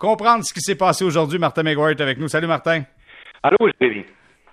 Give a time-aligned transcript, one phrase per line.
[0.00, 1.38] comprendre ce qui s'est passé aujourd'hui.
[1.38, 2.26] Martin McGuire est avec nous.
[2.26, 2.82] Salut Martin.
[3.44, 4.04] Allô, Jérémy.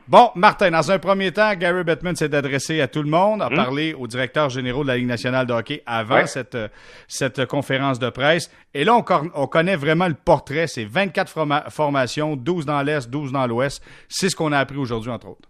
[0.09, 3.49] Bon, Martin, dans un premier temps, Gary Bettman s'est adressé à tout le monde, a
[3.49, 3.55] Hmm?
[3.55, 6.67] parlé au directeur général de la Ligue nationale de hockey avant cette, euh,
[7.09, 8.49] cette conférence de presse.
[8.73, 9.03] Et là, on,
[9.35, 10.67] on connaît vraiment le portrait.
[10.67, 13.83] C'est 24 forma- formations, 12 dans l'Est, 12 dans l'Ouest.
[14.07, 15.49] C'est ce qu'on a appris aujourd'hui, entre autres.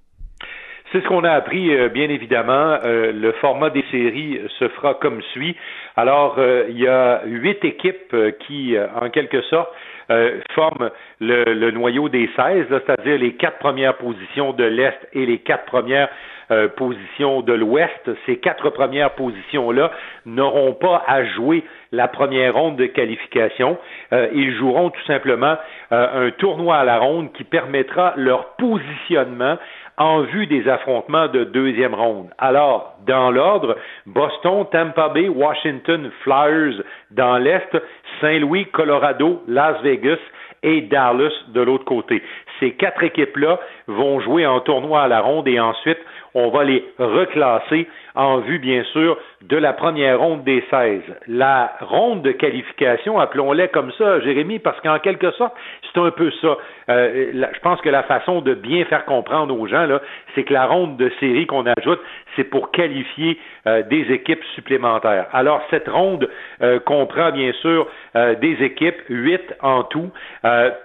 [0.92, 2.78] C'est ce qu'on a appris, euh, bien évidemment.
[2.84, 5.56] Euh, le format des séries se fera comme suit.
[5.98, 9.70] Alors, euh, il y a huit équipes euh, qui, euh, en quelque sorte,
[10.10, 14.98] euh, forment le, le noyau des 16, là, c'est-à-dire les quatre premières positions de l'Est
[15.12, 16.08] et les quatre premières
[16.50, 18.10] euh, positions de l'Ouest.
[18.26, 19.92] Ces quatre premières positions-là
[20.26, 23.78] n'auront pas à jouer la première ronde de qualification.
[24.14, 25.58] Euh, ils joueront tout simplement
[25.92, 29.58] euh, un tournoi à la ronde qui permettra leur positionnement
[29.98, 32.30] en vue des affrontements de deuxième ronde.
[32.38, 33.76] Alors, dans l'ordre,
[34.06, 37.76] Boston, Tampa Bay, Washington, Flyers dans l'Est,
[38.22, 40.20] Saint-Louis, Colorado, Las Vegas
[40.64, 42.22] et Dallas de l'autre côté.
[42.60, 46.00] Ces quatre équipes-là vont jouer en tournoi à la ronde et ensuite,
[46.34, 47.88] on va les reclasser
[48.18, 51.02] en vue, bien sûr, de la première ronde des 16.
[51.28, 56.32] La ronde de qualification, appelons-les comme ça, Jérémy, parce qu'en quelque sorte, c'est un peu
[56.42, 56.58] ça.
[56.90, 60.02] Euh, je pense que la façon de bien faire comprendre aux gens, là,
[60.34, 62.00] c'est que la ronde de série qu'on ajoute,
[62.36, 65.28] c'est pour qualifier euh, des équipes supplémentaires.
[65.34, 66.30] Alors, cette ronde
[66.62, 70.10] euh, comprend, bien sûr, euh, des équipes, huit en tout.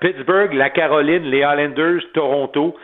[0.01, 2.77] Pittsburgh, la Caroline, les Islanders, Toronto,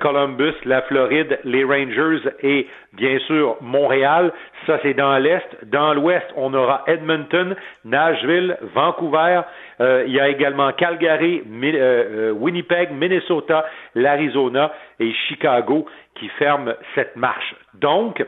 [0.00, 4.32] Columbus, la Floride, les Rangers et, bien sûr, Montréal.
[4.66, 5.64] Ça, c'est dans l'Est.
[5.66, 9.42] Dans l'Ouest, on aura Edmonton, Nashville, Vancouver.
[9.80, 16.72] Euh, il y a également Calgary, euh, euh, Winnipeg, Minnesota, l'Arizona et Chicago qui ferment
[16.94, 17.54] cette marche.
[17.74, 18.24] Donc,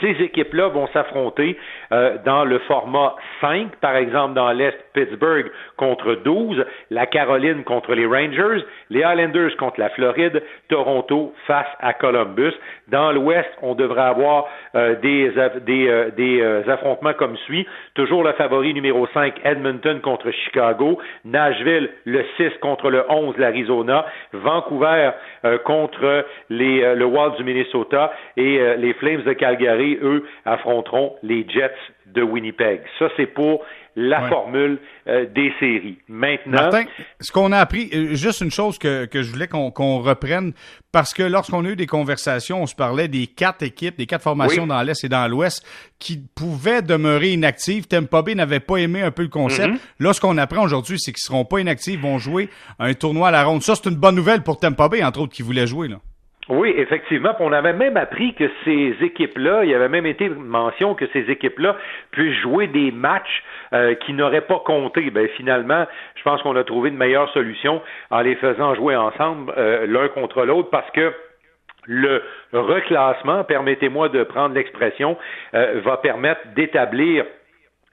[0.00, 1.56] ces équipes-là vont s'affronter
[1.92, 7.94] euh, dans le format 5, par exemple dans l'Est, Pittsburgh contre 12, la Caroline contre
[7.94, 12.54] les Rangers, les Islanders contre la Floride, Toronto face à Columbus.
[12.88, 15.32] Dans l'Ouest, on devrait avoir euh, des,
[15.66, 17.66] des, euh, des euh, affrontements comme suit.
[17.94, 24.06] Toujours le favori numéro 5, Edmonton contre Chicago, Nashville le 6 contre le 11, l'Arizona,
[24.32, 25.10] Vancouver
[25.44, 31.14] euh, contre les, euh, le Wild du Minnesota et les Flames de Calgary, eux, affronteront
[31.22, 31.70] les Jets
[32.06, 32.80] de Winnipeg.
[32.98, 33.62] Ça, c'est pour
[33.96, 34.28] la Ouais.
[34.28, 35.98] formule euh, des séries.
[36.08, 36.84] Maintenant, Martin,
[37.20, 40.52] ce qu'on a appris, euh, juste une chose que, que je voulais qu'on reprenne,
[40.90, 44.22] parce que lorsqu'on a eu des conversations, on se parlait des quatre équipes, des quatre
[44.22, 44.68] formations Oui.
[44.68, 45.64] dans l'Est et dans l'Ouest
[46.00, 47.86] qui pouvaient demeurer inactives.
[47.86, 49.68] Tampa Bay n'avait pas aimé un peu le concept.
[49.74, 49.78] Mhm.
[50.00, 52.48] Là, ce qu'on apprend aujourd'hui, c'est qu'ils seront pas inactifs, ils vont jouer
[52.80, 53.62] un tournoi à la ronde.
[53.62, 55.86] Ça, c'est une bonne nouvelle pour Tampa Bay, entre autres, qui voulaient jouer.
[55.88, 55.96] Là.
[56.48, 57.32] Oui, effectivement.
[57.34, 61.06] Puis on avait même appris que ces équipes-là, il y avait même été mention que
[61.12, 61.76] ces équipes-là
[62.10, 65.10] puissent jouer des matchs euh, qui n'auraient pas compté.
[65.10, 69.54] Ben finalement, je pense qu'on a trouvé une meilleure solution en les faisant jouer ensemble
[69.56, 71.12] euh, l'un contre l'autre parce que
[71.86, 72.22] le
[72.52, 75.16] reclassement, permettez-moi de prendre l'expression,
[75.54, 77.24] euh, va permettre d'établir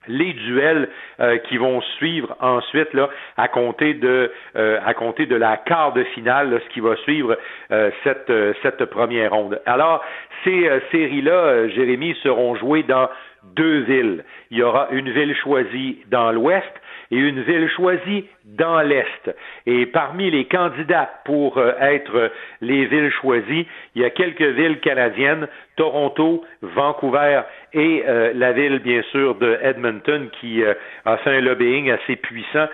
[0.08, 0.90] les duels
[1.20, 5.94] euh, qui vont suivre ensuite là à compter de euh, à compter de la quart
[5.94, 7.38] de finale là, ce qui va suivre
[7.72, 9.62] euh, cette euh, cette première ronde.
[9.66, 10.04] Alors
[10.44, 13.10] ces euh, séries là Jérémy seront jouées dans
[13.44, 14.24] deux villes.
[14.50, 16.72] Il y aura une ville choisie dans l'ouest
[17.12, 19.36] et une ville choisie dans l'Est.
[19.66, 22.32] Et parmi les candidats pour euh, être
[22.62, 27.42] les villes choisies, il y a quelques villes canadiennes, Toronto, Vancouver
[27.74, 30.74] et euh, la ville, bien sûr, de Edmonton qui euh,
[31.06, 32.68] a fait un lobbying assez puissant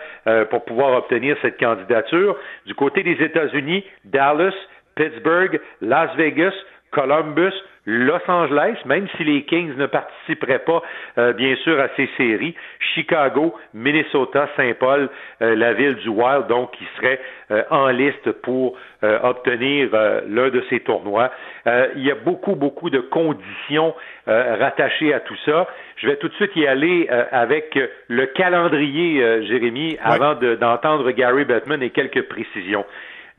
[0.49, 2.35] pour pouvoir obtenir cette candidature.
[2.65, 4.53] Du côté des États-Unis, Dallas,
[4.95, 6.53] Pittsburgh, Las Vegas,
[6.91, 7.53] Columbus,
[7.89, 10.81] Los Angeles, même si les Kings ne participeraient pas,
[11.17, 12.53] euh, bien sûr, à ces séries,
[12.93, 15.09] Chicago, Minnesota, Saint-Paul,
[15.41, 17.19] euh, la ville du Wild, donc, qui serait
[17.51, 21.31] euh, en liste pour euh, obtenir euh, l'un de ces tournois.
[21.65, 23.95] Euh, il y a beaucoup, beaucoup de conditions
[24.27, 25.65] euh, rattachées à tout ça.
[25.95, 30.55] Je vais tout de suite y aller euh, avec le calendrier, euh, Jérémy, avant de-
[30.55, 32.85] d'entendre Gary Bettman et quelques précisions.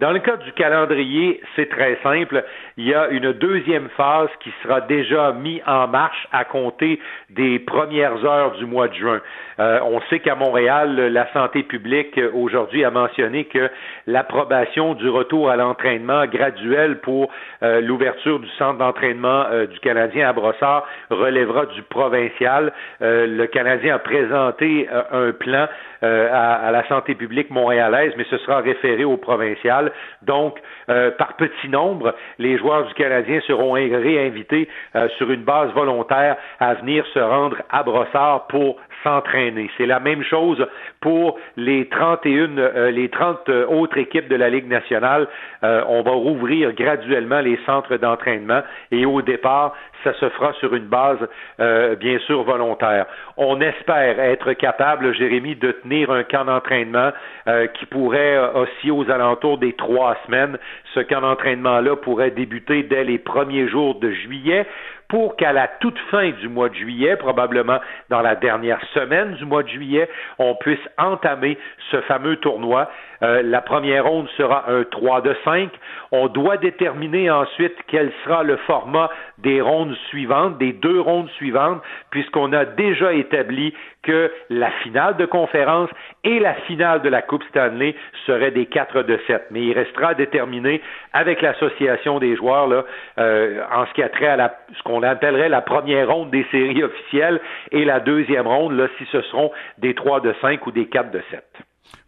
[0.00, 2.45] Dans le cas du calendrier, c'est très simple.
[2.77, 7.00] Il y a une deuxième phase qui sera déjà mise en marche à compter
[7.31, 9.21] des premières heures du mois de juin.
[9.59, 13.69] Euh, on sait qu'à Montréal, la santé publique euh, aujourd'hui a mentionné que
[14.06, 17.33] l'approbation du retour à l'entraînement graduel pour
[17.65, 22.73] euh, l'ouverture du centre d'entraînement euh, du Canadien à Brossard relèvera du provincial.
[23.00, 25.67] Le Canadien a présenté un plan
[26.03, 29.88] à la santé publique montréalaise, mais ce sera référé au provincial.
[30.23, 30.58] Donc,
[30.88, 36.37] euh, par petit nombre, les joueurs du Canadien seront réinvités euh, sur une base volontaire
[36.61, 39.70] à venir se rendre à Brossard pour s'entraîner.
[39.76, 40.67] C'est la même chose
[41.00, 45.29] pour les 31, euh, les 30 autres équipes de la Ligue nationale.
[45.62, 49.75] on va rouvrir graduellement les centres d'entraînement et au départ,
[50.05, 51.19] ça se fera sur une base
[51.61, 53.06] euh, bien sûr volontaire.
[53.37, 57.11] On espère être capable, Jérémy, de tenir un camp d'entraînement
[57.47, 60.59] euh, qui pourrait euh, osciller aux alentours des trois semaines.
[60.95, 64.67] Ce camp d'entraînement-là pourrait débuter dès les premiers jours de juillet
[65.09, 67.79] pour qu'à la toute fin du mois de juillet, probablement
[68.11, 70.09] dans la dernière semaine du mois de juillet,
[70.39, 71.59] on puisse entamer
[71.91, 72.91] ce fameux tournoi.
[73.23, 75.71] Euh, la première ronde sera un 3 de 5.
[76.13, 81.83] On doit déterminer ensuite quel sera le format des rondes suivantes, des deux rondes suivantes,
[82.11, 85.91] puisqu'on a déjà établi que la finale de conférence
[86.25, 87.95] et la finale de la Coupe Stanley
[88.27, 89.47] seraient des 4 de 7.
[89.51, 90.81] Mais il restera à déterminer
[91.13, 92.85] avec l'association des joueurs là,
[93.19, 96.47] euh, en ce qui a trait à la, ce qu'on appellerait la première ronde des
[96.50, 97.41] séries officielles
[97.73, 101.11] et la deuxième ronde, là, si ce seront des 3 de 5 ou des 4
[101.11, 101.45] de 7.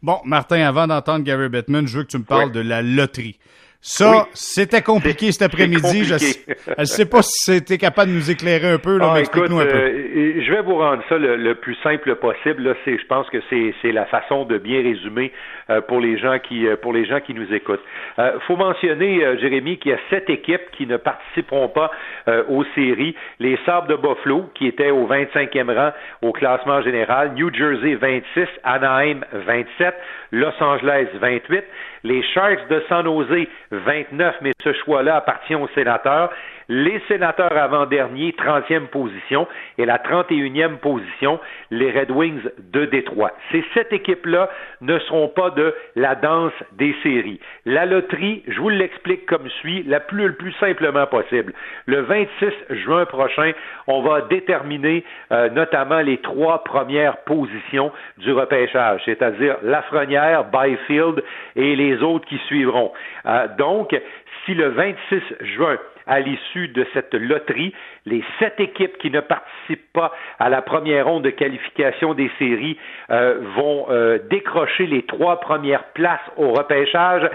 [0.03, 3.39] Bon, Martin, avant d'entendre Gary Bettman, je veux que tu me parles de la loterie.
[3.83, 6.05] Ça, c'était compliqué cet après-midi.
[6.05, 6.15] Je
[6.79, 8.99] ne sais pas si c'était capable de nous éclairer un peu.
[8.99, 9.75] Là, ah, écoute, un peu.
[9.75, 12.77] Euh, je vais vous rendre ça le, plus simple possible.
[12.85, 15.33] c'est, je pense que c'est, la façon de bien résumer
[15.71, 17.83] euh, pour les gens qui euh, pour les gens qui nous écoutent.
[18.19, 21.91] Il faut mentionner, Jérémy, qu'il y a sept équipes qui ne participeront pas
[22.49, 23.15] aux séries.
[23.39, 27.33] Les Sabres de Buffalo, qui étaient au 25e rang au classement général.
[27.35, 29.95] New Jersey 26, Anaheim 27,
[30.33, 31.65] Los Angeles 28
[32.05, 36.31] les Sharks de San Jose 29, mais ce choix-là appartient aux sénateurs.
[36.73, 41.41] Les sénateurs avant-dernier, 30e position, et la 31e position,
[41.73, 43.33] les Red Wings de Détroit.
[43.51, 44.49] Ces sept équipes-là
[44.81, 47.41] ne seront pas de la danse des séries.
[47.67, 51.55] La loterie, je vous l'explique comme suit, la plus, le plus simplement possible.
[51.87, 53.51] Le 26 juin prochain,
[53.89, 55.03] on va déterminer
[55.33, 61.25] euh, notamment les trois premières positions du repêchage, c'est-à-dire Lafrenière, Byfield
[61.57, 62.93] et les autres qui suivront.
[63.27, 63.93] Euh, donc,
[64.45, 65.77] si le 26 juin,
[66.11, 67.73] à l'issue de cette loterie.
[68.05, 72.77] Les sept équipes qui ne participent pas à la première ronde de qualification des séries
[73.11, 77.31] euh, vont euh, décrocher les trois premières places au repêchage.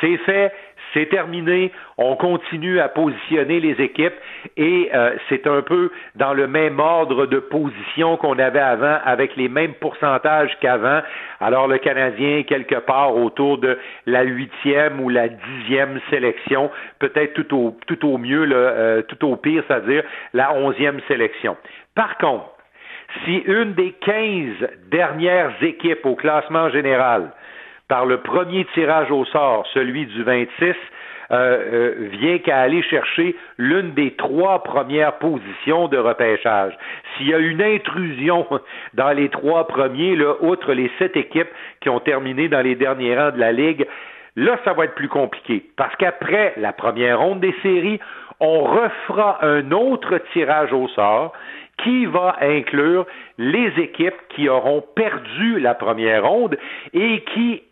[0.00, 0.52] C'est fait,
[0.94, 4.14] c'est terminé, on continue à positionner les équipes
[4.56, 9.36] et euh, c'est un peu dans le même ordre de position qu'on avait avant, avec
[9.36, 11.00] les mêmes pourcentages qu'avant.
[11.40, 18.06] Alors le Canadien, quelque part autour de la huitième ou la dixième sélection, peut-être tout
[18.06, 20.02] au, mieux, euh, tout au pire, c'est-à-dire
[20.32, 21.56] la onzième sélection.
[21.94, 22.50] Par contre,
[23.24, 27.32] si une des quinze dernières équipes au classement général
[27.90, 30.74] par le premier tirage au sort, celui du 26, euh,
[31.32, 36.72] euh, vient qu'à aller chercher l'une des trois premières positions de repêchage.
[37.16, 38.46] S'il y a une intrusion
[38.94, 41.50] dans les trois premiers, là, outre les sept équipes
[41.80, 43.84] qui ont terminé dans les derniers rangs de la Ligue,
[44.36, 45.64] là, ça va être plus compliqué.
[45.76, 47.98] Parce qu'après la première ronde des séries,
[48.38, 51.32] on refera un autre tirage au sort
[51.82, 53.06] qui va inclure
[53.38, 56.56] les équipes qui auront perdu la première ronde
[56.92, 57.62] et qui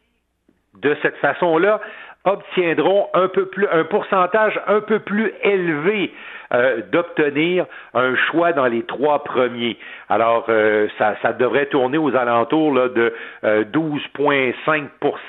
[0.82, 1.80] de cette façon-là,
[2.24, 3.28] obtiendront un
[3.72, 6.12] un pourcentage un peu plus élevé
[6.54, 9.76] euh, d'obtenir un choix dans les trois premiers.
[10.08, 13.12] Alors, euh, ça, ça, devrait tourner aux alentours là, de
[13.44, 14.54] 12,5%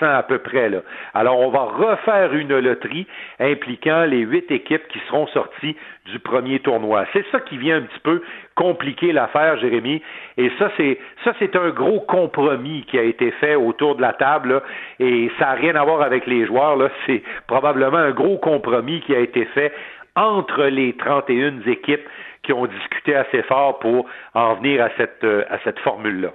[0.02, 0.70] euh, à peu près.
[0.70, 0.80] Là.
[1.14, 3.06] Alors, on va refaire une loterie
[3.40, 7.06] impliquant les huit équipes qui seront sorties du premier tournoi.
[7.12, 8.22] C'est ça qui vient un petit peu
[8.56, 10.02] compliquer l'affaire, Jérémy.
[10.38, 14.14] Et ça, c'est ça, c'est un gros compromis qui a été fait autour de la
[14.14, 14.62] table.
[15.00, 16.78] et ça n'a rien à voir avec les joueurs.
[16.78, 16.90] Là.
[17.06, 19.74] C'est probablement un gros compromis qui a été fait
[20.20, 22.08] entre les 31 équipes
[22.44, 26.34] qui ont discuté assez fort pour en venir à cette, euh, à cette formule-là.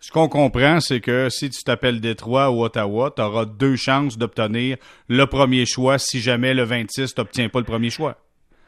[0.00, 4.18] Ce qu'on comprend, c'est que si tu t'appelles Détroit ou Ottawa, tu auras deux chances
[4.18, 4.76] d'obtenir
[5.08, 8.16] le premier choix si jamais le 26 n'obtient pas le premier choix.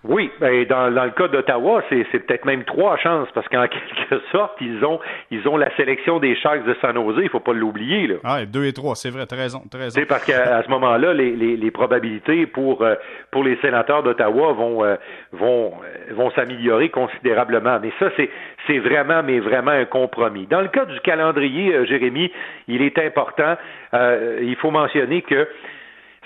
[0.05, 4.23] Oui, ben dans, dans le cas d'Ottawa, c'est, peut-être même trois chances parce qu'en quelque
[4.31, 5.01] sorte, ils ont
[5.31, 8.15] ils ont la sélection des Sharks de San Jose, il faut pas l'oublier là.
[8.23, 9.99] Ah, deux et trois, c'est vrai, t'as raison, t'as raison.
[9.99, 12.95] C'est parce qu'à ce moment-là, les, les, les, probabilités pour euh,
[13.33, 14.97] pour les sénateurs d'Ottawa vont euh,
[15.33, 17.79] vont euh, vont s'améliorer considérablement.
[17.83, 18.31] Mais ça, c'est
[18.67, 20.47] c'est vraiment mais vraiment un compromis.
[20.47, 22.31] Dans le cas du calendrier, Jérémy,
[22.69, 23.57] il est important.
[23.93, 25.49] il faut mentionner que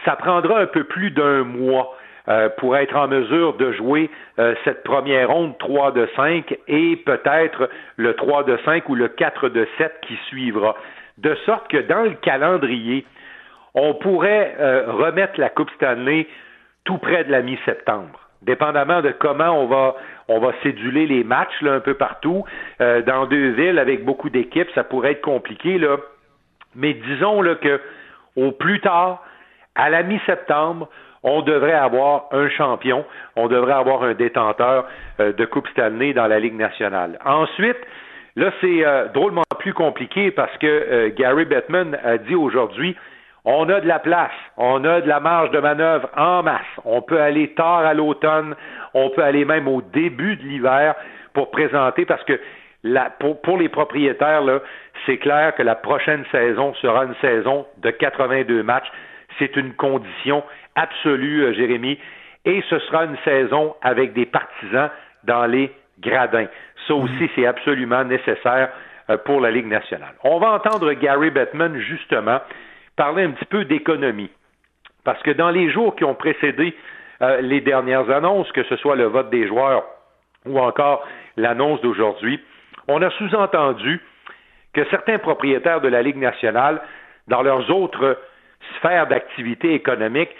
[0.04, 1.96] ça prendra un peu plus d'un mois
[2.30, 4.08] euh, pour être en mesure de jouer
[4.38, 9.08] euh, cette première ronde 3 de 5 et peut-être le 3 de 5 ou le
[9.08, 10.76] 4 de 7 qui suivra.
[11.18, 13.04] De sorte que dans le calendrier,
[13.74, 16.28] on pourrait euh, remettre la Coupe Stanley
[16.84, 18.20] tout près de la mi-septembre.
[18.42, 19.96] Dépendamment de comment on va
[20.28, 22.44] on va céduler les matchs un peu partout.
[22.78, 25.80] Dans deux villes avec beaucoup d'équipes, ça pourrait être compliqué.
[26.76, 27.80] Mais disons là, que
[28.36, 29.24] au plus tard,
[29.74, 30.88] à la mi-septembre,
[31.22, 33.04] on devrait avoir un champion,
[33.36, 34.86] on devrait avoir un détenteur
[35.20, 37.18] euh, de Coupe Stanley dans la Ligue nationale.
[37.24, 37.78] Ensuite,
[38.36, 42.96] là, c'est drôlement plus compliqué parce que Gary Bettman a dit aujourd'hui
[43.44, 46.60] on a de la place, on a de la marge de manœuvre en masse.
[46.84, 48.54] On peut aller tard à l'automne,
[48.92, 50.94] on peut aller même au début de l'hiver
[51.32, 52.38] pour présenter parce que
[53.42, 54.60] pour, les propriétaires, là,
[55.06, 58.90] c'est clair que la prochaine saison sera une saison de 82 matchs.
[59.38, 60.42] C'est une condition
[60.80, 61.98] absolue, euh, Jérémy.
[62.44, 64.90] Et ce sera une saison avec des partisans
[65.24, 66.46] dans les gradins.
[66.86, 67.28] Ça aussi, mhm.
[67.34, 68.70] c'est absolument nécessaire
[69.10, 70.14] euh, pour la Ligue nationale.
[70.24, 72.40] On va entendre Gary Bettman, justement,
[72.96, 74.30] parler un petit peu d'économie.
[75.04, 76.74] Parce que dans les jours qui ont précédé
[77.22, 79.84] euh, les dernières annonces, que ce soit le vote des joueurs
[80.46, 81.06] ou encore
[81.36, 82.40] l'annonce d'aujourd'hui,
[82.88, 84.00] on a sous-entendu
[84.72, 86.80] que certains propriétaires de la Ligue nationale,
[87.28, 88.18] dans leurs autres
[88.76, 90.30] sphères d'activité économique,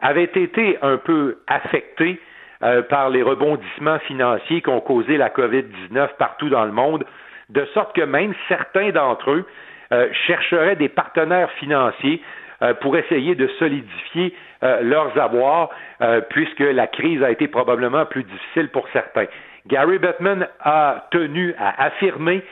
[0.00, 2.20] avaient été un peu affectés
[2.62, 7.04] euh, par les rebondissements financiers qu'ont causé la COVID-19 partout dans le monde,
[7.48, 9.46] de sorte que même certains d'entre eux
[9.92, 12.22] euh, chercheraient des partenaires financiers
[12.62, 15.70] euh, pour essayer de solidifier euh, leurs avoirs,
[16.28, 19.26] puisque la crise a été probablement plus difficile pour certains.
[19.66, 22.42] Gary Bettman a tenu à affirmer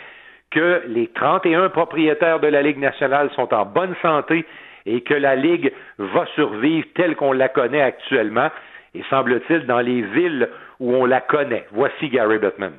[0.51, 4.45] que les 31 propriétaires de la Ligue nationale sont en bonne santé
[4.89, 8.49] et que la Ligue va survivre telle qu'on la connaît actuellement,
[8.95, 10.49] et semble-t-il dans les villes
[10.81, 11.67] où on la connaît.
[11.73, 12.73] Voici Gary Bettman.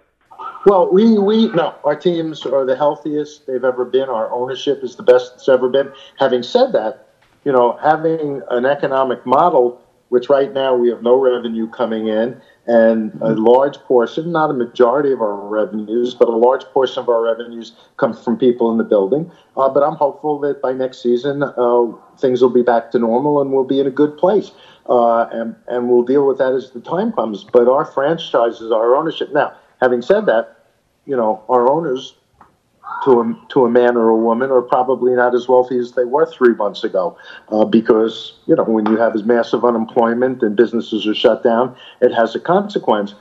[0.65, 4.09] Well, we we no, our teams are the healthiest they've ever been.
[4.09, 5.91] Our ownership is the best it's ever been.
[6.17, 7.07] Having said that,
[7.45, 12.41] you know, having an economic model, which right now we have no revenue coming in,
[12.69, 17.09] and a large portion, not a majority of our revenues, but a large portion of
[17.09, 19.31] our revenues comes from people in the building.
[19.57, 21.85] Uh, but I'm hopeful that by next season, uh,
[22.19, 24.51] things will be back to normal and we'll be in a good place.
[24.87, 27.43] Uh, and, and we'll deal with that as the time comes.
[27.43, 29.33] But our franchises, our ownership.
[29.33, 30.65] Now, having said that,
[31.07, 32.13] you know, our owners,
[33.05, 36.05] to a, to a man or a woman, are probably not as wealthy as they
[36.05, 37.17] were three months ago,
[37.51, 41.75] uh, because you know when you have as massive unemployment and businesses are shut down,
[42.01, 43.15] it has a consequence.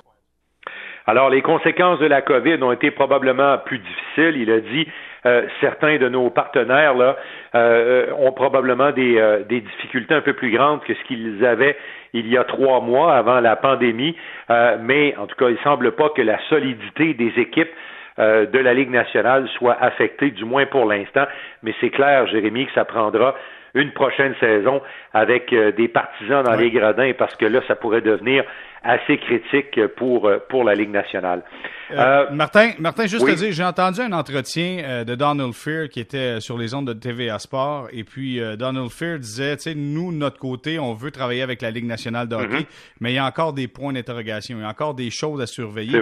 [1.06, 4.42] Alors, les conséquences de la COVID ont été probablement plus difficiles.
[4.42, 4.86] Il a dit
[5.24, 7.16] euh, certains de nos partenaires là
[7.54, 11.78] euh, ont probablement des, euh, des, difficultés un peu plus grandes que ce qu'ils avaient
[12.12, 14.16] il y a trois mois avant la pandémie.
[14.50, 17.70] Euh, mais en tout cas, il ne semble pas que la solidité des équipes
[18.18, 21.24] euh, de la Ligue nationale soit affectée, du moins pour l'instant.
[21.62, 23.34] Mais c'est clair, Jérémy, que ça prendra
[23.74, 24.80] une prochaine saison
[25.12, 28.44] avec euh, des partisans dans les gradins parce que là, ça pourrait devenir
[28.82, 31.42] assez critique pour, euh, pour la Ligue nationale.
[31.90, 36.38] Euh, Martin, Martin, juste te dire, j'ai entendu un entretien de Donald Fear qui était
[36.40, 40.18] sur les ondes de TVA Sport et puis Donald Fear disait, tu sais, nous, de
[40.18, 42.96] notre côté, on veut travailler avec la Ligue nationale de hockey, mm-hmm.
[43.00, 45.46] mais il y a encore des points d'interrogation, il y a encore des choses à
[45.46, 46.00] surveiller.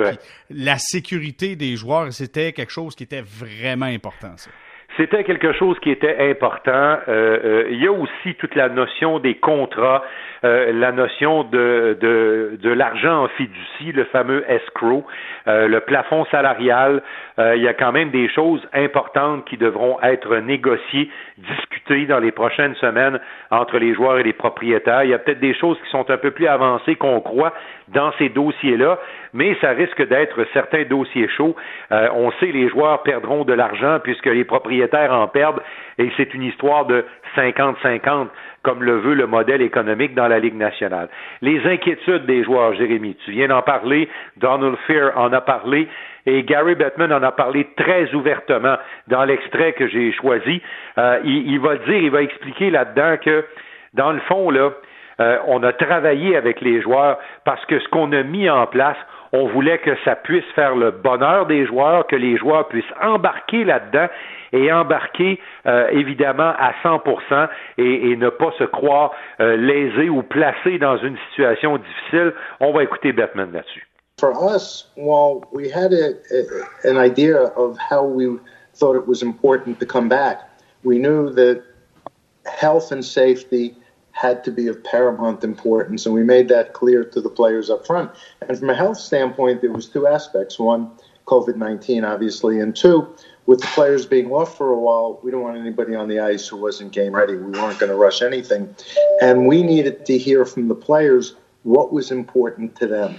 [0.50, 4.32] la sécurité des joueurs, c'était quelque chose qui était vraiment important.
[4.36, 4.50] Ça.
[4.96, 6.72] C'était quelque chose qui était important.
[6.72, 10.02] Euh, euh, il y a aussi toute la notion des contrats,
[10.44, 15.04] euh, la notion de, de, de l'argent en fiducie, le fameux escrow,
[15.46, 17.02] le plafond salarial.
[17.38, 22.32] il y a quand même des choses importantes qui devront être négociées, discutées dans les
[22.32, 25.04] prochaines semaines entre les joueurs et les propriétaires.
[25.04, 27.52] Il y a peut-être des choses qui sont un peu plus avancées qu'on croit
[27.88, 28.98] dans ces dossiers-là,
[29.32, 31.54] mais ça risque d'être certains dossiers chauds.
[31.90, 35.62] on sait les joueurs perdront de l'argent puisque les propriétaires en perdent
[35.98, 37.04] et c'est une histoire de
[37.36, 38.28] 50-50
[38.66, 41.08] comme le veut le modèle économique dans la Ligue nationale.
[41.40, 45.86] Les inquiétudes des joueurs, Jérémy, tu viens d'en parler, Donald Fear en a parlé,
[46.26, 48.76] et Gary Bettman en a parlé très ouvertement
[49.06, 50.60] dans l'extrait que j'ai choisi.
[50.98, 53.44] Euh, il, va dire, il va expliquer là-dedans que,
[53.94, 54.70] dans le fond, là,
[55.20, 58.96] euh, on a travaillé avec les joueurs parce que ce qu'on a mis en place,
[59.32, 63.64] on voulait que ça puisse faire le bonheur des joueurs, que les joueurs puissent embarquer
[63.64, 64.08] là-dedans
[64.52, 70.78] et embarquer euh, évidemment à 100% et, ne pas se croire euh, lésé ou placé
[70.78, 72.32] dans une situation difficile.
[72.60, 73.86] On va écouter Batman là-dessus.
[74.18, 78.38] For us, well, we had a, a, an idea of how we
[78.74, 80.38] thought it was important to come back.
[80.84, 81.62] We knew that
[82.46, 82.92] health
[84.16, 87.86] had to be of paramount importance, and we made that clear to the players up
[87.86, 88.10] front.
[88.40, 90.90] And from a health standpoint, there was two aspects: one,
[91.26, 95.42] COVID nineteen, obviously, and two, with the players being off for a while, we don't
[95.42, 97.34] want anybody on the ice who wasn't game ready.
[97.34, 98.74] We weren't going to rush anything.
[99.20, 103.16] And we needed to hear from the players what was important to them.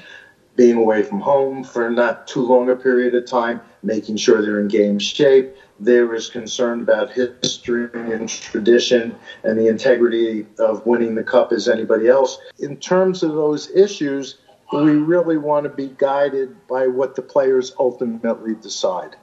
[0.55, 4.59] Being away from home for not too long a period of time, making sure they're
[4.59, 5.55] in game shape.
[5.79, 11.67] They're as concerned about history and tradition and the integrity of winning the cup as
[11.67, 12.39] anybody else.
[12.59, 14.37] In terms of those issues,
[14.73, 19.15] we really want to be guided by what the players ultimately decide.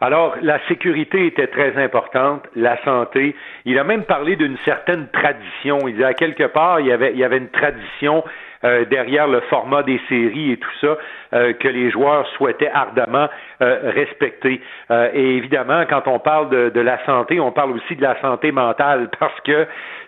[0.00, 3.36] Alors, la sécurité était très importante, la santé.
[3.64, 5.86] Il a même parlé d'une certaine tradition.
[5.86, 8.24] Il disait à quelque part, il y avait, il y avait une tradition
[8.64, 10.96] euh, derrière le format des séries et tout ça
[11.34, 13.28] euh, que les joueurs souhaitaient ardemment
[13.62, 14.60] euh, respecter.
[14.90, 19.08] et évidemment, quand on parle de, la santé, on parle aussi de la santé mentale
[19.20, 19.66] parce que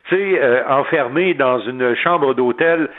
[0.09, 2.91] tu sais, enfermé dans une chambre d'hôtel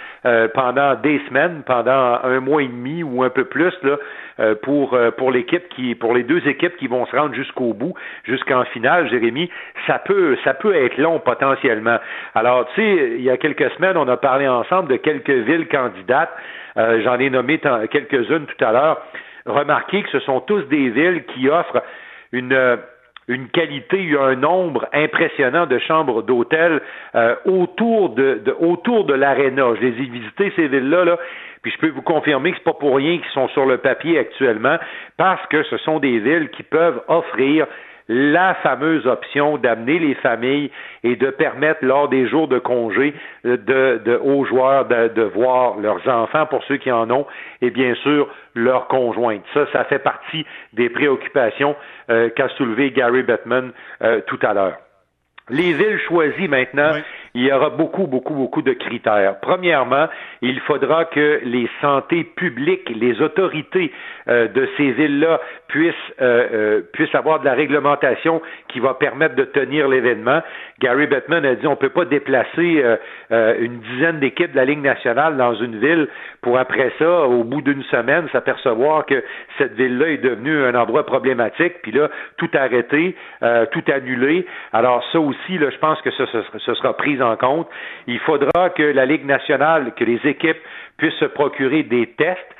[0.56, 3.98] pendant des semaines, pendant un mois et demi ou un peu plus là,
[4.38, 7.74] euh, pour euh, pour l'équipe qui pour les deux équipes qui vont se rendre jusqu'au
[7.74, 7.94] bout,
[8.26, 9.50] jusqu'en finale, Jérémy,
[9.88, 12.00] ça peut ça peut être long potentiellement.
[12.34, 15.70] Alors, tu sais, il y a quelques semaines, on a parlé ensemble de quelques villes
[15.70, 16.34] candidates.
[16.76, 19.02] Euh, j'en ai nommé quelques-unes tout à l'heure.
[19.46, 21.84] Remarquez que ce sont tous des villes qui offrent
[22.32, 22.80] une
[23.28, 26.82] une qualité, un nombre impressionnant de chambres d'hôtel
[27.46, 29.74] autour de, de autour de l'aréna.
[29.76, 31.18] Je les ai visitées ces villes-là, là,
[31.64, 34.20] puis je peux vous confirmer que c'est pas pour rien qu'ils sont sur le papier
[34.20, 34.78] actuellement,
[35.18, 37.66] parce que ce sont des villes qui peuvent offrir
[38.08, 40.72] la fameuse option d'amener les familles
[41.04, 46.46] et de permettre lors des jours de congé de, aux joueurs de, voir leurs enfants
[46.46, 47.26] pour ceux qui en ont
[47.62, 49.44] et bien sûr leurs conjointes.
[49.54, 51.76] Ça, ça fait partie des préoccupations
[52.10, 53.72] euh, qu'a soulevé Gary Bettman
[54.02, 54.78] euh, tout à l'heure.
[55.50, 56.92] Les villes choisies maintenant,
[57.36, 59.36] il y aura beaucoup, beaucoup, beaucoup de critères.
[59.42, 60.08] Premièrement,
[60.42, 63.92] il faudra que les santé publiques, les autorités
[64.30, 69.36] euh, de ces villes-là puissent, euh, euh, puissent avoir de la réglementation qui va permettre
[69.36, 70.42] de tenir l'événement.
[70.80, 72.84] Gary Bettman a dit on ne peut pas déplacer
[73.32, 76.08] une dizaine d'équipes de la Ligue nationale dans une ville
[76.42, 79.24] pour après ça, au bout d'une semaine, s'apercevoir que
[79.58, 83.16] cette ville-là est devenue un endroit problématique, puis là, tout arrêté,
[83.72, 84.46] tout annulé.
[84.74, 86.26] Alors ça aussi, là, je pense que ce,
[86.58, 87.68] ce sera pris en compte.
[88.08, 90.62] Il faudra que la Ligue nationale, que les équipes
[90.98, 92.56] puissent se procurer des tests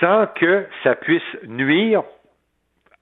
[0.00, 2.02] sans que ça puisse nuire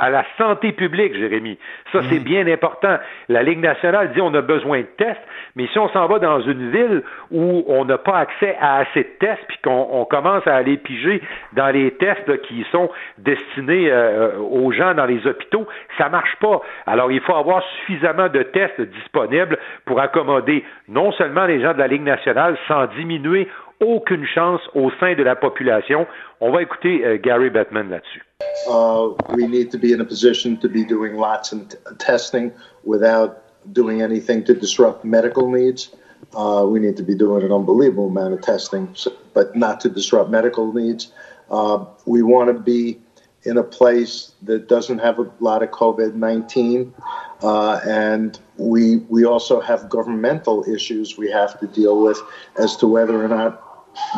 [0.01, 1.59] à la santé publique, Jérémy.
[1.93, 2.25] Ça, c'est mm.
[2.25, 2.99] bien important.
[3.29, 5.21] La Ligue nationale dit on a besoin de tests,
[5.57, 9.03] mais si on s'en va dans une ville où on n'a pas accès à assez
[9.03, 11.21] de tests, puis qu'on commence à aller piger
[11.53, 15.67] dans les tests qui sont destinés euh, aux gens dans les hôpitaux,
[15.99, 16.63] ça marche pas.
[16.87, 21.79] Alors, il faut avoir suffisamment de tests disponibles pour accommoder non seulement les gens de
[21.79, 23.49] la Ligue nationale sans diminuer
[23.81, 26.07] aucune chance au sein de la population.
[26.41, 28.23] On va écouter euh, Gary Bettman là-dessus.
[28.69, 32.53] Uh, we need to be in a position to be doing lots of testing
[32.85, 35.95] without doing anything to disrupt medical needs.
[36.35, 38.95] Uh, we need to be doing an unbelievable amount of testing,
[39.35, 41.13] but not to disrupt medical needs.
[41.51, 43.01] Uh, we want to be
[43.43, 46.95] in a place that doesn't have a lot of COVID 19.
[47.43, 52.21] Uh, and we, we also have governmental issues we have to deal with
[52.59, 53.63] as to whether or not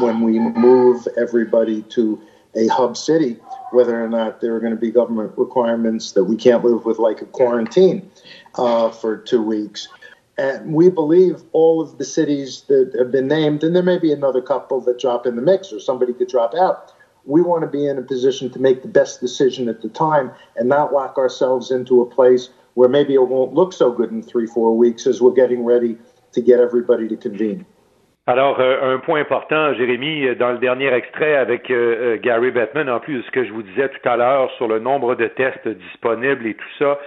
[0.00, 2.20] when we move everybody to
[2.54, 3.38] a hub city,
[3.72, 6.98] whether or not there are going to be government requirements that we can't live with,
[6.98, 8.11] like a quarantine
[8.56, 9.88] uh, for two weeks.
[10.38, 14.12] And we believe all of the cities that have been named, and there may be
[14.12, 16.92] another couple that drop in the mix or somebody could drop out.
[17.24, 20.32] We want to be in a position to make the best decision at the time
[20.56, 24.22] and not lock ourselves into a place where maybe it won't look so good in
[24.22, 25.96] three, four weeks as we're getting ready
[26.32, 27.66] to get everybody to convene.
[28.28, 32.88] Alors, euh, un point important, Jérémy, euh, dans le dernier extrait avec euh, Gary Bettman,
[32.88, 35.26] en plus de ce que je vous disais tout à l'heure sur le nombre de
[35.26, 37.00] tests disponibles et tout ça,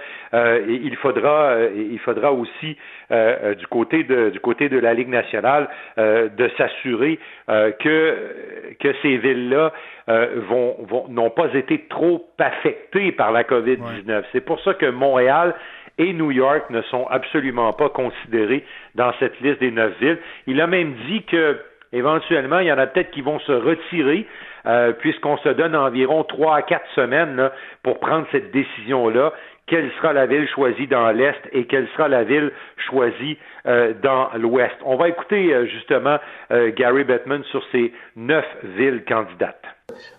[0.68, 2.76] il faudra, il faudra aussi
[3.10, 9.72] du côté de du côté de la Ligue nationale de s'assurer que que ces villes-là
[10.08, 14.24] vont, vont n'ont pas été trop affectées par la COVID-19.
[14.32, 15.54] C'est pour ça que Montréal
[15.98, 20.18] et New York ne sont absolument pas considérés dans cette liste des neuf villes.
[20.46, 21.58] Il a même dit que
[21.92, 24.26] éventuellement, il y en a peut-être qui vont se retirer,
[24.66, 27.50] euh, puisqu'on se donne environ trois à quatre semaines
[27.82, 29.32] pour prendre cette décision-là.
[29.66, 32.52] Quelle sera la ville choisie dans l'Est et quelle sera la ville
[32.88, 34.76] choisie euh, dans l'Ouest?
[34.84, 36.18] On va écouter euh, justement
[36.50, 39.64] Gary Bettman sur ces neuf villes candidates.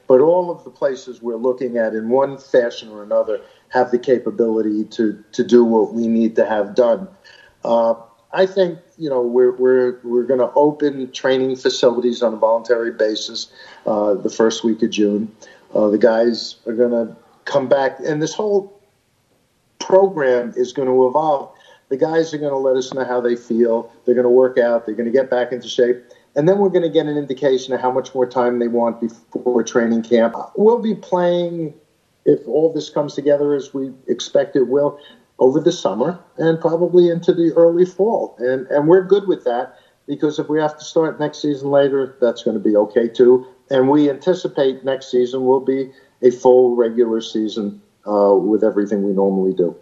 [0.07, 3.99] But all of the places we're looking at in one fashion or another have the
[3.99, 7.07] capability to, to do what we need to have done.
[7.63, 7.95] Uh,
[8.33, 12.91] I think you know we're we're we're going to open training facilities on a voluntary
[12.91, 13.51] basis
[13.85, 15.31] uh, the first week of June.
[15.73, 18.79] Uh, the guys are going to come back, and this whole
[19.79, 21.51] program is going to evolve.
[21.89, 23.91] The guys are going to let us know how they feel.
[24.05, 24.85] They're going to work out.
[24.85, 26.03] They're going to get back into shape.
[26.35, 28.99] And then we're going to get an indication of how much more time they want
[28.99, 30.35] before training camp.
[30.55, 31.73] We'll be playing,
[32.27, 34.99] if all this comes together as we expect it will,
[35.39, 38.35] over the summer and probably into the early fall.
[38.39, 39.75] And, and we're good with that
[40.07, 43.45] because if we have to start next season later, that's going to be okay too.
[43.69, 49.13] And we anticipate next season will be a full regular season uh, with everything we
[49.13, 49.75] normally do.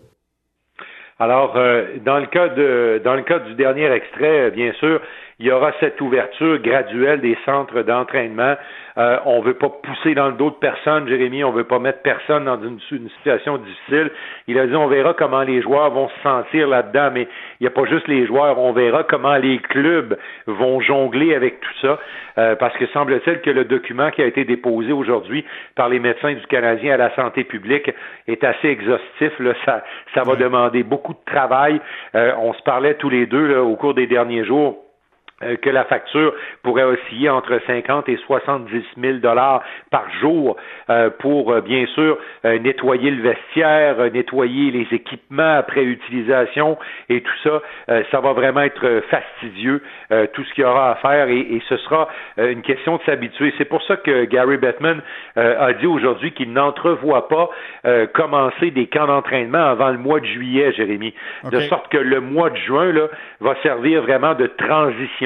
[1.18, 5.00] Alors, euh, dans le cas de dans le cas du dernier extrait, bien sûr,
[5.40, 8.56] il y aura cette ouverture graduelle des centres d'entraînement.
[8.98, 12.02] Euh, on veut pas pousser dans le dos de personne, Jérémy, on veut pas mettre
[12.02, 14.10] personne dans une, situation difficile.
[14.48, 17.28] Il a dit on verra comment les joueurs vont se sentir là-dedans, mais
[17.60, 21.60] il n'y a pas juste les joueurs, on verra comment les clubs vont jongler avec
[21.60, 22.00] tout ça,
[22.38, 25.44] euh, parce que semble-t-il que le document qui a été déposé aujourd'hui
[25.76, 27.92] par les médecins du Canadien à la santé publique
[28.28, 29.32] est assez exhaustif.
[29.40, 29.54] Là.
[29.66, 31.82] Ça, ça va demander beaucoup de travail.
[32.16, 34.85] Euh, on se parlait tous les deux là, au cours des derniers jours
[35.42, 40.56] que la facture pourrait osciller entre 50 et 70 000 dollars par jour
[40.90, 46.78] euh, pour euh, bien sûr nettoyer le vestiaire, nettoyer les équipements après utilisation
[47.10, 47.62] et tout ça.
[48.12, 49.82] ça va vraiment être fastidieux
[50.34, 53.54] tout ce qu'il y aura à faire et, et ce sera une question de s'habituer.
[53.58, 55.02] C'est pour ça que Gary Bettman
[55.36, 57.50] a dit aujourd'hui qu'il n'entrevoit pas
[58.14, 62.50] commencer des camps d'entraînement avant le mois de juillet, Jérémy, de sorte que le mois
[62.50, 63.08] de juin là
[63.40, 65.25] va servir vraiment de transition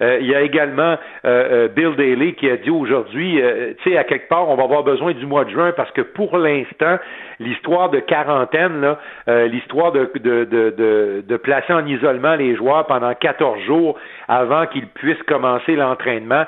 [0.00, 3.40] euh, il y a également euh, euh, Bill Daly qui a dit aujourd'hui,
[3.82, 6.02] tu sais, à quelque part, on va avoir besoin du mois de juin parce que
[6.02, 6.98] pour l'instant,
[7.40, 14.86] l'histoire de quarantaine, l'histoire de, placer en isolement les joueurs pendant 14 jours avant qu'ils
[14.88, 16.44] puissent commencer l'entraînement,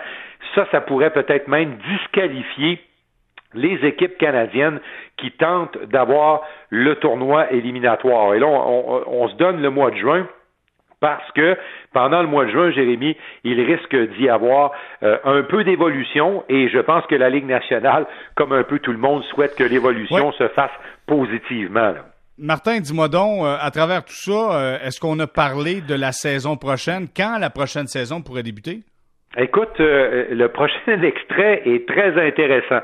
[0.55, 2.81] ça, ça pourrait peut-être même disqualifier
[3.55, 4.81] les équipes canadiennes
[5.17, 8.35] qui tentent d'avoir le tournoi éliminatoire.
[8.35, 10.27] Et là, on se donne le mois de juin
[11.01, 11.57] parce que
[11.93, 16.69] pendant le mois de juin, Jérémy, il risque d'y avoir euh, un peu d'évolution et
[16.69, 20.33] je pense que la Ligue nationale, comme un peu tout le monde, souhaite que l'évolution
[20.33, 20.71] se fasse
[21.07, 21.95] positivement.
[22.39, 26.13] Martin, dis-moi donc, euh, à travers tout ça, euh, est-ce qu'on a parlé de la
[26.13, 27.09] saison prochaine?
[27.15, 28.81] Quand la prochaine saison pourrait débuter?
[29.37, 32.81] Écoute, le prochain extrait est très intéressant.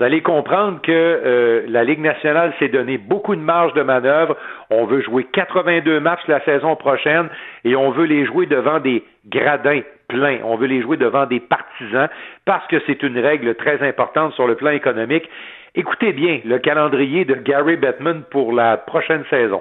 [0.00, 4.34] Vous allez comprendre que euh, la Ligue nationale s'est donné beaucoup de marge de manœuvre.
[4.70, 7.28] On veut jouer 82 matchs la saison prochaine
[7.64, 10.38] et on veut les jouer devant des gradins pleins.
[10.42, 12.08] On veut les jouer devant des partisans
[12.46, 15.28] parce que c'est une règle très importante sur le plan économique.
[15.74, 19.60] Écoutez bien le calendrier de Gary Bettman pour la prochaine saison.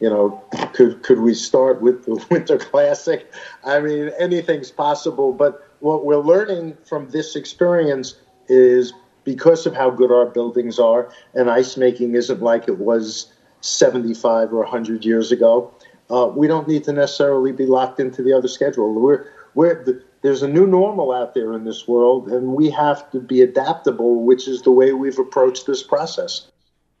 [0.00, 0.42] You know,
[0.74, 3.30] could could we start with the Winter Classic?
[3.64, 5.32] I mean, anything's possible.
[5.32, 8.16] But what we're learning from this experience
[8.48, 8.92] is
[9.24, 14.52] because of how good our buildings are, and ice making isn't like it was 75
[14.52, 15.72] or 100 years ago.
[16.10, 18.94] Uh, we don't need to necessarily be locked into the other schedule.
[18.94, 23.10] We're we're the, there's a new normal out there in this world, and we have
[23.10, 26.48] to be adaptable, which is the way we've approached this process.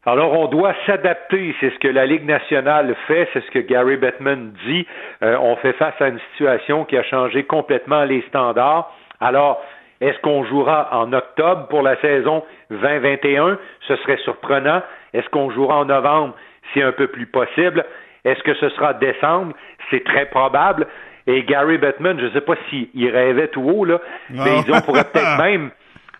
[0.06, 1.54] Alors, on doit s'adapter.
[1.60, 4.86] C'est ce que la Ligue nationale fait, c'est ce que Gary Bettman dit.
[5.22, 8.92] Euh, on fait face à une situation qui a changé complètement les standards.
[9.20, 9.60] Alors,
[10.00, 13.58] est-ce qu'on jouera en octobre pour la saison 2021?
[13.88, 14.82] Ce serait surprenant.
[15.12, 16.34] Est-ce qu'on jouera en novembre?
[16.72, 17.84] C'est un peu plus possible.
[18.24, 19.54] Est-ce que ce sera décembre?
[19.90, 20.86] C'est très probable.
[21.26, 25.04] Et Gary Bettman, je ne sais pas s'il rêvait tout haut, là, mais ils pourrait
[25.12, 25.70] peut-être même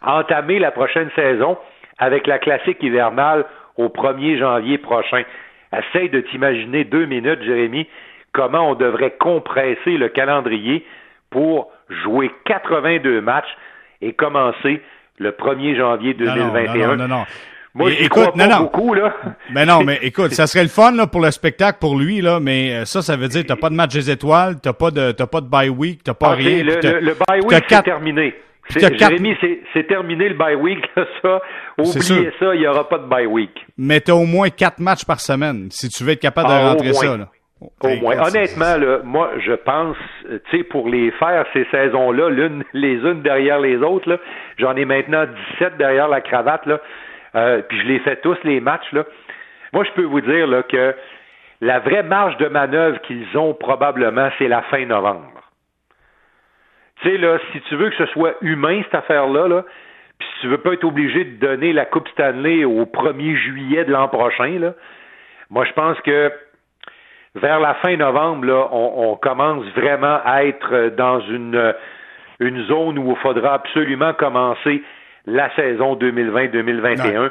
[0.02, 1.56] entamer la prochaine saison
[1.98, 3.44] avec la classique hivernale
[3.78, 5.22] au 1er janvier prochain.
[5.72, 7.86] Essaye de t'imaginer deux minutes, Jérémy,
[8.32, 10.84] comment on devrait compresser le calendrier
[11.30, 11.70] pour
[12.04, 13.56] jouer 82 matchs
[14.02, 14.82] et commencer
[15.18, 16.88] le 1er janvier 2021.
[16.88, 17.24] Non, non, non,
[17.74, 19.14] Moi, j'y crois pas beaucoup, là.
[19.50, 22.40] Mais non, mais écoute, ça serait le fun là, pour le spectacle pour lui, là,
[22.40, 24.90] mais euh, ça, ça veut dire que t'as pas de match des étoiles, t'as pas
[24.90, 26.62] de t'as pas de bye week, t'as pas ah, rien.
[26.62, 28.34] Le, le, le bye week, c'est terminé.
[28.70, 29.36] Jérémy,
[29.72, 30.84] c'est terminé le bye week,
[31.22, 31.40] ça.
[31.78, 33.66] Oubliez ça, il n'y aura pas de bye week.
[33.76, 36.54] Mais tu as au moins quatre matchs par semaine, si tu veux être capable de
[36.54, 37.16] ah, rentrer ça.
[37.16, 37.28] Là.
[37.60, 38.16] Au moins.
[38.20, 39.96] Honnêtement, là, moi, je pense,
[40.28, 44.20] tu sais, pour les faire ces saisons-là, l'une, les unes derrière les autres,
[44.58, 45.24] j'en ai maintenant
[45.58, 46.80] 17 derrière la cravate, là,
[47.34, 49.04] euh, puis je les fais tous les matchs, là.
[49.72, 50.94] Moi, je peux vous dire là, que
[51.60, 55.37] la vraie marge de manœuvre qu'ils ont probablement, c'est la fin novembre.
[57.02, 59.64] Tu sais, là, si tu veux que ce soit humain, cette affaire-là, là,
[60.18, 63.84] puis si tu veux pas être obligé de donner la Coupe Stanley au 1er juillet
[63.84, 64.74] de l'an prochain, là,
[65.50, 66.32] moi, je pense que
[67.34, 71.74] vers la fin novembre, là, on, commence vraiment à être dans une,
[72.40, 74.82] une zone où il faudra absolument commencer
[75.26, 77.30] la saison 2020-2021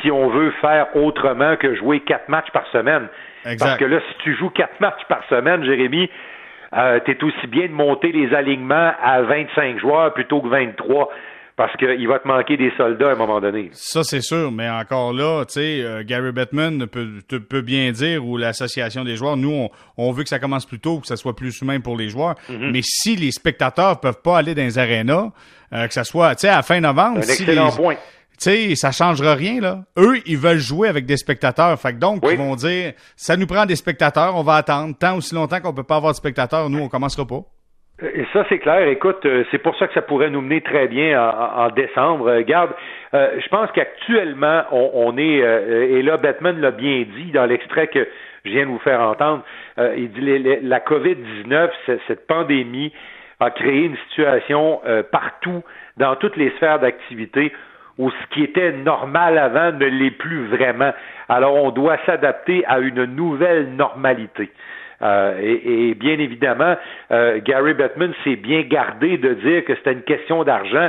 [0.00, 3.08] si on veut faire autrement que jouer quatre matchs par semaine.
[3.44, 6.10] Parce que là, si tu joues quatre matchs par semaine, Jérémy,
[6.76, 11.10] euh, tu es aussi bien de monter les alignements à 25 joueurs plutôt que 23
[11.58, 13.70] parce qu'il va te manquer des soldats à un moment donné.
[13.72, 18.24] Ça, c'est sûr, mais encore là, tu sais, euh, Gary Bettman peut, peut, bien dire,
[18.24, 21.34] ou l'association des joueurs, nous, on, veut que ça commence plus tôt, que ça soit
[21.34, 22.70] plus humain pour les joueurs, mhm.
[22.70, 25.32] mais si les spectateurs peuvent pas aller dans les arénas,
[25.72, 27.18] euh, que ça soit, tu sais, à fin novembre...
[27.18, 27.96] Un excellent point.
[28.40, 29.78] Tu sais, ça changera rien, là.
[29.96, 31.76] Eux, ils veulent jouer avec des spectateurs.
[31.78, 34.94] Fait que donc, ils vont dire, ça nous prend des spectateurs, on va attendre.
[34.98, 37.42] Tant aussi longtemps qu'on peut pas avoir de spectateurs, nous, on commencera pas.
[38.00, 38.86] Et ça, c'est clair.
[38.86, 42.28] Écoute, euh, c'est pour ça que ça pourrait nous mener très bien en, décembre.
[42.28, 42.70] Euh, garde,
[43.12, 48.06] euh, je pense qu'actuellement, on, est, et là, Batman l'a bien dit dans l'extrait que
[48.44, 49.42] je viens de vous faire entendre,
[49.96, 50.20] il dit
[50.62, 51.70] la COVID-19,
[52.06, 52.92] cette pandémie,
[53.40, 55.62] a créé une situation partout,
[55.96, 57.52] dans toutes les sphères d'activité,
[57.98, 60.92] où ce qui était normal avant ne l'est plus vraiment.
[61.28, 64.50] Alors, on doit s'adapter à une nouvelle normalité.
[65.02, 66.76] Euh, et, bien évidemment,
[67.10, 70.88] euh, Gary Bettman s'est bien gardé de dire que c'était une question d'argent,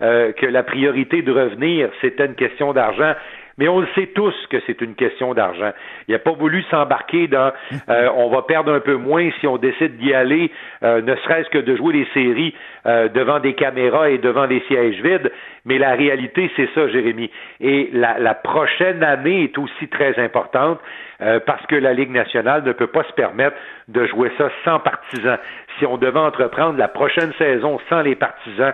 [0.00, 3.14] euh, que la priorité de revenir, c'était une question d'argent.
[3.58, 5.72] Mais on le sait tous que c'est une question d'argent.
[6.06, 7.52] Il n'a pas voulu s'embarquer dans
[7.88, 10.50] on va perdre un peu moins si on décide d'y aller,
[10.82, 15.30] ne serait-ce que de jouer les séries devant des caméras et devant des sièges vides.
[15.64, 17.30] Mais la réalité, c'est ça, Jérémy.
[17.60, 20.80] Et la, la prochaine année est aussi très importante.
[21.20, 23.56] Euh, parce que la Ligue nationale ne peut pas se permettre
[23.88, 25.38] de jouer ça sans partisans.
[25.78, 28.72] Si on devait entreprendre la prochaine saison sans les partisans,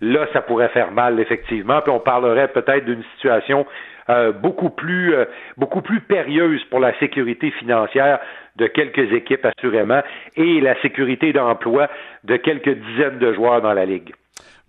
[0.00, 3.66] là, ça pourrait faire mal, effectivement, puis on parlerait peut-être d'une situation
[4.10, 5.24] euh, beaucoup plus euh,
[5.56, 8.18] beaucoup plus périlleuse pour la sécurité financière
[8.56, 10.02] de quelques équipes assurément
[10.36, 11.88] et la sécurité d'emploi
[12.24, 14.12] de quelques dizaines de joueurs dans la ligue.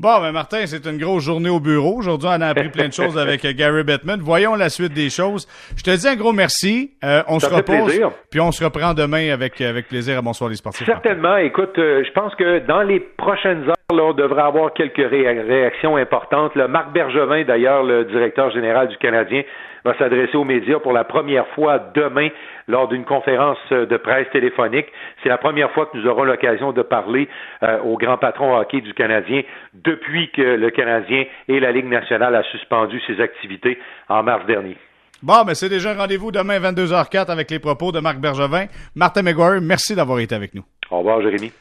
[0.02, 1.98] Bon, ben Martin, c'est une grosse journée au bureau.
[2.00, 4.20] Aujourd'hui, on a appris plein de choses avec euh, Gary Bettman.
[4.20, 5.48] Voyons la suite des choses.
[5.78, 6.94] Je te dis un gros merci.
[7.04, 8.02] Euh, on se repose.
[8.32, 10.88] Puis on se reprend demain avec, avec plaisir à Bonsoir les sportifs.
[10.88, 11.38] Certainement.
[11.38, 15.98] Écoute, euh, je pense que dans les prochaines heures, là, on devrait avoir quelques réactions
[15.98, 16.56] importantes.
[16.56, 19.44] Marc Bergevin, d'ailleurs, le directeur général du Canadien,
[19.86, 22.30] va s'adresser aux médias pour la première fois demain
[22.68, 24.88] lors d'une conférence de presse téléphonique.
[25.24, 27.28] C'est la première fois que nous aurons l'occasion de parler
[27.64, 29.42] euh, au grand patron hockey du Canadien
[29.74, 34.78] depuis que le Canadien et la Ligue nationale a suspendu ses activités en mars dernier.
[35.24, 38.66] Bon, ben c'est déjà un rendez-vous demain 22h04 avec les propos de Marc Bergevin.
[38.96, 40.64] Martin McGuire, merci d'avoir été avec nous.
[40.90, 41.52] Au revoir, Jérémy.